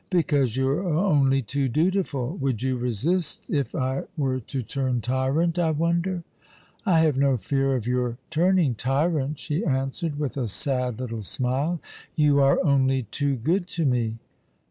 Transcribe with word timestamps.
"Because 0.09 0.57
you 0.57 0.67
are 0.67 0.83
only 0.83 1.43
too 1.43 1.69
dutiful. 1.69 2.35
"Would 2.37 2.63
you 2.63 2.75
resist 2.75 3.45
if 3.51 3.75
I 3.75 4.05
were 4.17 4.39
to 4.39 4.63
turn 4.63 4.99
tyrant, 4.99 5.59
I 5.59 5.69
wonder?" 5.69 6.23
"I 6.87 7.01
have 7.01 7.19
no 7.19 7.37
fear 7.37 7.75
of 7.75 7.85
your 7.85 8.17
turning 8.31 8.73
tyrant/' 8.73 9.37
she 9.37 9.63
answered, 9.63 10.17
with 10.17 10.37
a 10.37 10.47
sad 10.47 10.99
little 10.99 11.21
smile;" 11.21 11.79
you 12.15 12.39
are 12.41 12.57
only 12.65 13.03
too 13.11 13.35
good 13.35 13.67
to 13.77 13.85
me.' 13.85 14.17